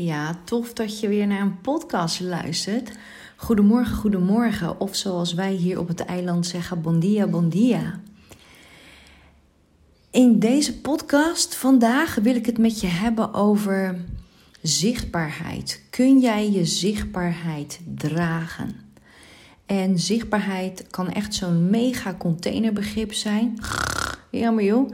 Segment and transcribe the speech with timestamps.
[0.00, 2.90] Ja, tof dat je weer naar een podcast luistert.
[3.36, 4.80] Goedemorgen, goedemorgen.
[4.80, 8.00] Of zoals wij hier op het eiland zeggen, bon dia, bon dia.
[10.10, 14.04] In deze podcast vandaag wil ik het met je hebben over
[14.62, 15.82] zichtbaarheid.
[15.90, 18.74] Kun jij je zichtbaarheid dragen?
[19.66, 23.58] En zichtbaarheid kan echt zo'n mega containerbegrip zijn.
[24.30, 24.90] Ja, maar joh.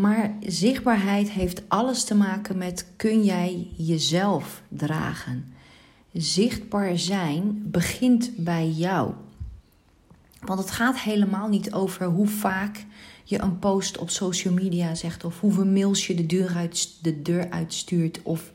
[0.00, 5.54] Maar zichtbaarheid heeft alles te maken met kun jij jezelf dragen.
[6.12, 9.12] Zichtbaar zijn begint bij jou.
[10.40, 12.84] Want het gaat helemaal niet over hoe vaak
[13.24, 17.22] je een post op social media zegt, of hoeveel mails je de deur, uit, de
[17.22, 18.52] deur uitstuurt, of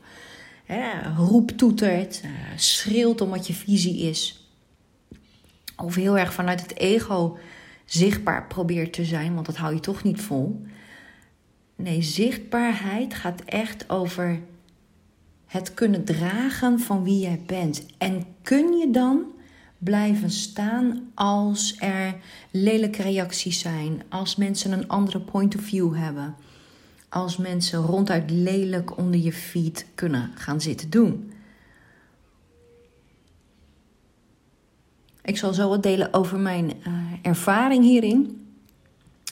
[0.64, 4.50] hè, roeptoetert, uh, schreeuwt om wat je visie is.
[5.76, 7.38] Of heel erg vanuit het ego
[7.84, 10.66] zichtbaar probeert te zijn, want dat hou je toch niet vol.
[11.76, 14.40] Nee, zichtbaarheid gaat echt over
[15.46, 17.86] het kunnen dragen van wie jij bent.
[17.98, 19.24] En kun je dan
[19.78, 22.14] blijven staan als er
[22.50, 26.34] lelijke reacties zijn, als mensen een andere point of view hebben,
[27.08, 31.32] als mensen ronduit lelijk onder je feet kunnen gaan zitten doen.
[35.22, 38.46] Ik zal zo wat delen over mijn uh, ervaring hierin.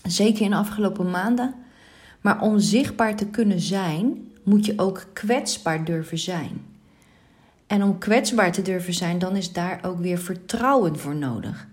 [0.03, 1.55] Zeker in de afgelopen maanden.
[2.25, 6.65] Maar om zichtbaar te kunnen zijn, moet je ook kwetsbaar durven zijn.
[7.67, 11.67] En om kwetsbaar te durven zijn, dan is daar ook weer vertrouwen voor nodig.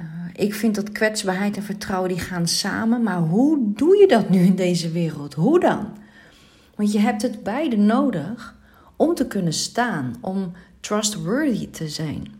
[0.00, 4.28] Uh, ik vind dat kwetsbaarheid en vertrouwen die gaan samen, maar hoe doe je dat
[4.28, 5.34] nu in deze wereld?
[5.34, 5.88] Hoe dan?
[6.74, 8.56] Want je hebt het beide nodig
[8.96, 12.32] om te kunnen staan, om trustworthy te zijn.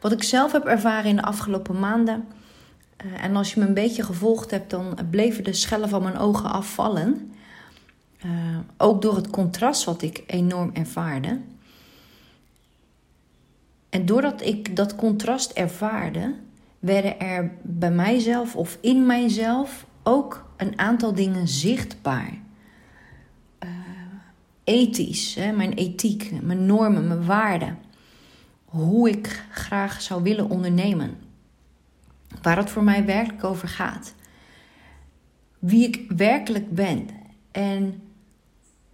[0.00, 2.42] Wat ik zelf heb ervaren in de afgelopen maanden eh,
[3.20, 6.50] en als je me een beetje gevolgd hebt, dan bleven de schellen van mijn ogen
[6.50, 7.32] afvallen.
[8.26, 8.30] Uh,
[8.76, 11.40] ook door het contrast wat ik enorm ervaarde.
[13.88, 16.34] En doordat ik dat contrast ervaarde,
[16.78, 22.38] werden er bij mijzelf of in mijzelf ook een aantal dingen zichtbaar.
[23.64, 23.70] Uh,
[24.64, 27.78] ethisch, mijn ethiek, mijn normen, mijn waarden.
[28.64, 31.16] Hoe ik graag zou willen ondernemen.
[32.42, 34.14] Waar het voor mij werkelijk over gaat.
[35.58, 37.06] Wie ik werkelijk ben.
[37.52, 38.02] En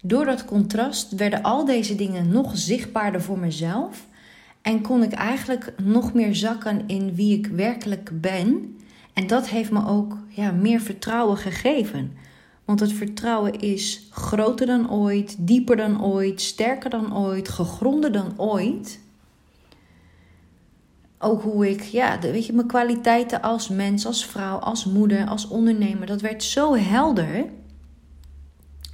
[0.02, 4.06] door dat contrast werden al deze dingen nog zichtbaarder voor mezelf.
[4.62, 8.78] En kon ik eigenlijk nog meer zakken in wie ik werkelijk ben.
[9.12, 12.12] En dat heeft me ook ja, meer vertrouwen gegeven.
[12.64, 18.32] Want het vertrouwen is groter dan ooit, dieper dan ooit, sterker dan ooit, gegronder dan
[18.36, 19.00] ooit
[21.22, 25.26] ook hoe ik, ja, de, weet je, mijn kwaliteiten als mens, als vrouw, als moeder,
[25.26, 27.44] als ondernemer, dat werd zo helder.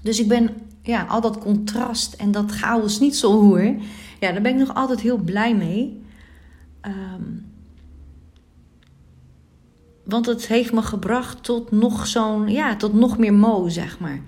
[0.03, 0.51] Dus ik ben,
[0.83, 3.75] ja, al dat contrast en dat chaos niet zo hoor,
[4.21, 6.03] ja, daar ben ik nog altijd heel blij mee.
[6.83, 7.45] Um,
[10.05, 14.21] want het heeft me gebracht tot nog zo'n, ja, tot nog meer mo, zeg maar.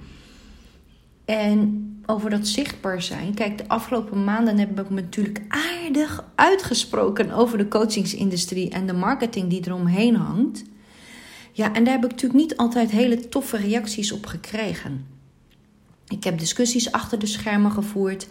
[1.25, 3.35] En over dat zichtbaar zijn.
[3.35, 8.93] Kijk, de afgelopen maanden heb ik me natuurlijk aardig uitgesproken over de coachingsindustrie en de
[8.93, 10.65] marketing die eromheen hangt.
[11.53, 15.07] Ja, en daar heb ik natuurlijk niet altijd hele toffe reacties op gekregen.
[16.09, 18.29] Ik heb discussies achter de schermen gevoerd.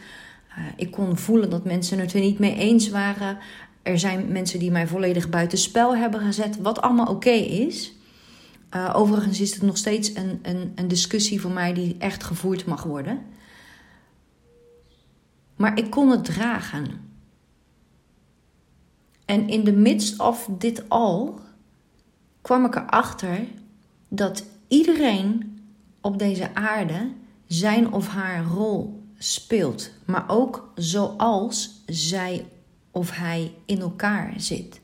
[0.50, 3.38] Uh, ik kon voelen dat mensen het er niet mee eens waren.
[3.84, 7.94] Er zijn mensen die mij volledig buitenspel hebben gezet, wat allemaal oké is.
[8.76, 12.66] Uh, overigens is het nog steeds een, een, een discussie voor mij die echt gevoerd
[12.66, 13.36] mag worden.
[15.58, 17.06] Maar ik kon het dragen.
[19.26, 21.40] En in de midst of dit al
[22.42, 23.48] kwam ik erachter
[24.08, 25.60] dat iedereen
[26.02, 27.12] op deze aarde
[27.48, 32.46] zijn of haar rol speelt, maar ook zoals zij
[32.92, 34.82] of hij in elkaar zit.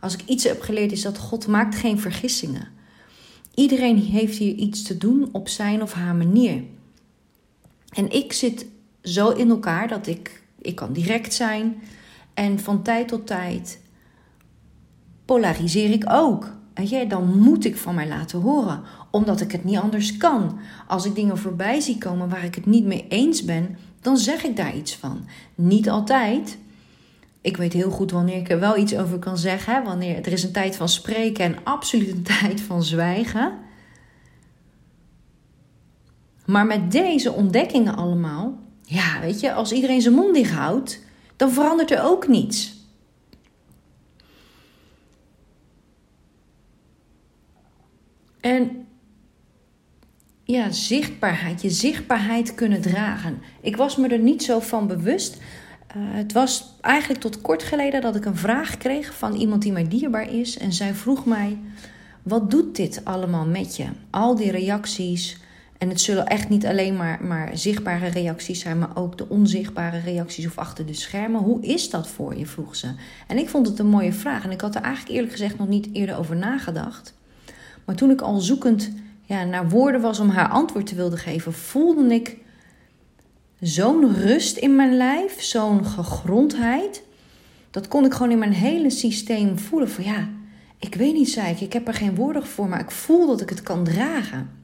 [0.00, 2.68] Als ik iets heb geleerd is dat God maakt geen vergissingen.
[3.54, 6.62] Iedereen heeft hier iets te doen op zijn of haar manier.
[7.88, 8.66] En ik zit
[9.04, 11.82] zo in elkaar dat ik, ik kan direct zijn.
[12.34, 13.80] En van tijd tot tijd
[15.24, 16.52] polariseer ik ook.
[16.84, 20.58] Je, dan moet ik van mij laten horen, omdat ik het niet anders kan.
[20.86, 24.44] Als ik dingen voorbij zie komen waar ik het niet mee eens ben, dan zeg
[24.44, 25.26] ik daar iets van.
[25.54, 26.58] Niet altijd.
[27.40, 29.84] Ik weet heel goed wanneer ik er wel iets over kan zeggen.
[29.84, 33.52] Wanneer er is een tijd van spreken en absoluut een tijd van zwijgen.
[36.46, 41.00] Maar met deze ontdekkingen allemaal ja, weet je, als iedereen zijn mond dicht houdt,
[41.36, 42.72] dan verandert er ook niets.
[48.40, 48.86] En
[50.44, 53.42] ja, zichtbaarheid, je zichtbaarheid kunnen dragen.
[53.60, 55.34] Ik was me er niet zo van bewust.
[55.36, 55.42] Uh,
[55.96, 59.88] het was eigenlijk tot kort geleden dat ik een vraag kreeg van iemand die mij
[59.88, 60.58] dierbaar is.
[60.58, 61.58] En zij vroeg mij:
[62.22, 63.86] Wat doet dit allemaal met je?
[64.10, 65.42] Al die reacties.
[65.78, 69.98] En het zullen echt niet alleen maar, maar zichtbare reacties zijn, maar ook de onzichtbare
[69.98, 71.40] reacties of achter de schermen.
[71.40, 72.46] Hoe is dat voor je?
[72.46, 72.88] vroeg ze.
[73.26, 74.44] En ik vond het een mooie vraag.
[74.44, 77.14] En ik had er eigenlijk eerlijk gezegd nog niet eerder over nagedacht.
[77.84, 78.90] Maar toen ik al zoekend
[79.22, 82.36] ja, naar woorden was om haar antwoord te willen geven, voelde ik
[83.60, 87.02] zo'n rust in mijn lijf, zo'n gegrondheid.
[87.70, 89.90] Dat kon ik gewoon in mijn hele systeem voelen.
[89.90, 90.28] Van ja,
[90.78, 93.40] ik weet niet, zei ik, ik heb er geen woorden voor, maar ik voel dat
[93.40, 94.63] ik het kan dragen.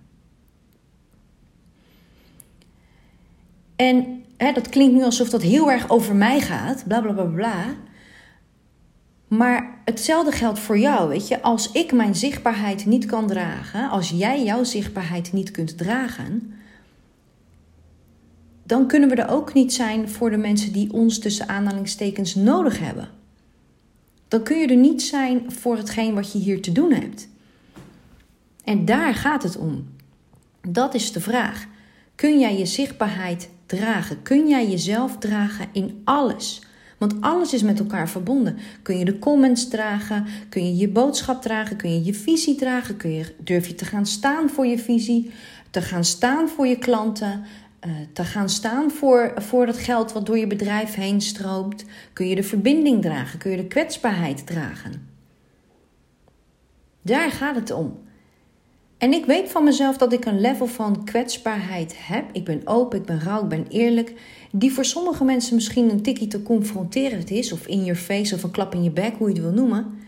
[3.81, 7.25] En hè, dat klinkt nu alsof dat heel erg over mij gaat, bla bla bla
[7.25, 7.65] bla.
[9.29, 11.43] Maar hetzelfde geldt voor jou, weet je.
[11.43, 16.53] Als ik mijn zichtbaarheid niet kan dragen, als jij jouw zichtbaarheid niet kunt dragen,
[18.62, 22.79] dan kunnen we er ook niet zijn voor de mensen die ons tussen aanhalingstekens nodig
[22.79, 23.09] hebben.
[24.29, 27.29] Dan kun je er niet zijn voor hetgeen wat je hier te doen hebt.
[28.65, 29.88] En daar gaat het om.
[30.69, 31.67] Dat is de vraag.
[32.15, 34.23] Kun jij je zichtbaarheid dragen?
[34.23, 36.63] Kun jij jezelf dragen in alles?
[36.99, 38.57] Want alles is met elkaar verbonden.
[38.83, 40.27] Kun je de comments dragen?
[40.49, 41.77] Kun je je boodschap dragen?
[41.77, 42.97] Kun je je visie dragen?
[42.97, 45.31] Kun je, durf je te gaan staan voor je visie?
[45.71, 47.45] Te gaan staan voor je klanten?
[47.87, 51.85] Uh, te gaan staan voor, voor dat geld wat door je bedrijf heen stroomt?
[52.13, 53.39] Kun je de verbinding dragen?
[53.39, 55.09] Kun je de kwetsbaarheid dragen?
[57.03, 57.99] Daar gaat het om.
[59.00, 62.25] En ik weet van mezelf dat ik een level van kwetsbaarheid heb.
[62.32, 64.14] Ik ben open, ik ben rauw, ik ben eerlijk.
[64.50, 67.52] Die voor sommige mensen misschien een tikkie te confronterend is.
[67.52, 69.99] Of in je face of een klap in je bek, hoe je het wil noemen.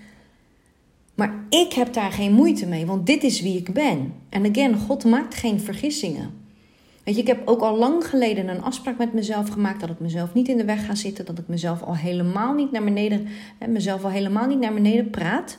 [1.15, 4.15] Maar ik heb daar geen moeite mee, want dit is wie ik ben.
[4.29, 6.31] En again, God maakt geen vergissingen.
[7.05, 10.01] Weet je, ik heb ook al lang geleden een afspraak met mezelf gemaakt dat ik
[10.01, 13.27] mezelf niet in de weg ga zitten, dat ik mezelf al helemaal niet naar beneden,
[13.69, 15.59] mezelf al helemaal niet naar beneden praat.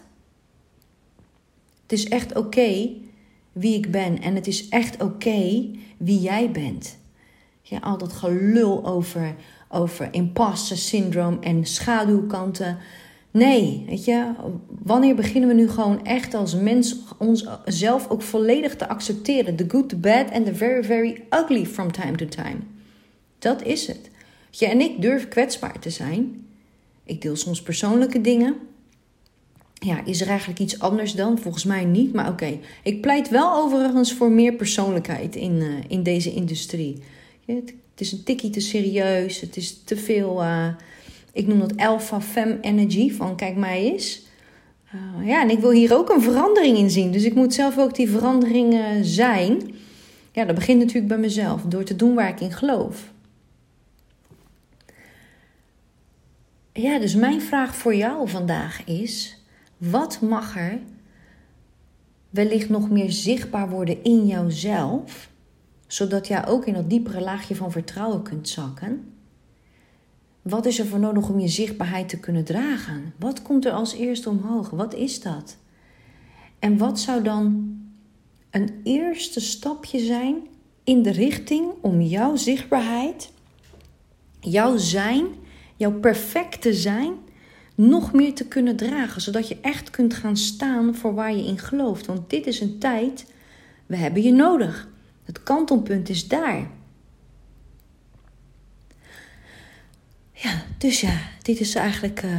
[1.81, 3.01] Het is echt oké
[3.53, 4.21] wie ik ben.
[4.21, 6.97] En het is echt oké wie jij bent.
[7.61, 9.35] Ja, al dat gelul over,
[9.69, 12.77] over imposter syndroom en schaduwkanten.
[13.31, 14.31] Nee, weet je,
[14.67, 19.55] wanneer beginnen we nu gewoon echt als mens onszelf ook volledig te accepteren?
[19.55, 22.57] The good, the bad and the very, very ugly from time to time.
[23.39, 24.09] Dat is het.
[24.49, 26.45] Ja, en ik durf kwetsbaar te zijn.
[27.03, 28.55] Ik deel soms persoonlijke dingen
[29.83, 31.39] ja, is er eigenlijk iets anders dan?
[31.39, 32.59] Volgens mij niet, maar oké.
[32.83, 36.97] Ik pleit wel overigens voor meer persoonlijkheid in, uh, in deze industrie.
[37.45, 40.67] Het, is een tikkie te serieus, het is te veel, uh,
[41.33, 44.21] ik noem dat alpha fem energy, van kijk mij eens.
[44.95, 47.77] Uh, ja, en ik wil hier ook een verandering in zien, dus ik moet zelf
[47.77, 49.73] ook die verandering zijn.
[50.31, 53.11] Ja, dat begint natuurlijk bij mezelf, door te doen waar ik in geloof.
[56.73, 59.42] Ja, dus mijn vraag voor jou vandaag is
[59.89, 60.79] wat mag er
[62.29, 65.29] wellicht nog meer zichtbaar worden in jouzelf,
[65.87, 69.13] zodat jij ook in dat diepere laagje van vertrouwen kunt zakken?
[70.41, 73.13] Wat is er voor nodig om je zichtbaarheid te kunnen dragen?
[73.19, 74.69] Wat komt er als eerste omhoog?
[74.69, 75.57] Wat is dat?
[76.59, 77.75] En wat zou dan
[78.49, 80.35] een eerste stapje zijn
[80.83, 83.31] in de richting om jouw zichtbaarheid,
[84.39, 85.25] jouw zijn,
[85.75, 87.13] jouw perfecte zijn
[87.75, 91.57] nog meer te kunnen dragen, zodat je echt kunt gaan staan voor waar je in
[91.57, 92.05] gelooft.
[92.05, 93.25] Want dit is een tijd,
[93.85, 94.87] we hebben je nodig.
[95.23, 96.69] Het kantelpunt is daar.
[100.33, 102.31] Ja, dus ja, dit is eigenlijk uh,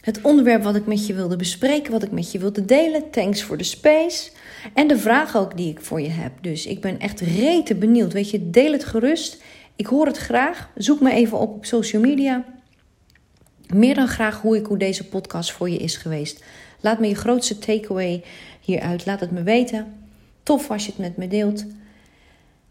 [0.00, 3.10] het onderwerp wat ik met je wilde bespreken, wat ik met je wilde delen.
[3.10, 4.30] Thanks voor de space.
[4.74, 6.32] En de vraag ook die ik voor je heb.
[6.40, 8.12] Dus ik ben echt rete benieuwd.
[8.12, 9.42] Weet je, deel het gerust.
[9.76, 10.70] Ik hoor het graag.
[10.74, 12.44] Zoek me even op op social media
[13.74, 16.44] meer dan graag hoe ik hoe deze podcast voor je is geweest.
[16.80, 18.24] Laat me je grootste takeaway
[18.60, 19.06] hieruit.
[19.06, 19.94] Laat het me weten.
[20.42, 21.64] Tof als je het met me deelt.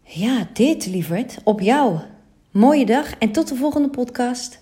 [0.02, 1.38] Ja, dit lieverd.
[1.44, 1.98] Op jou.
[2.50, 4.61] Mooie dag en tot de volgende podcast.